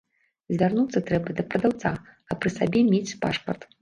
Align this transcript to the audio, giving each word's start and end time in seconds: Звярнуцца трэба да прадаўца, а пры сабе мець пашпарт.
Звярнуцца 0.53 1.01
трэба 1.09 1.35
да 1.39 1.45
прадаўца, 1.55 1.91
а 1.99 2.39
пры 2.43 2.49
сабе 2.59 2.79
мець 2.91 3.17
пашпарт. 3.25 3.61